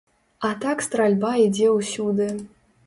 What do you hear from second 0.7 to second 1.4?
стральба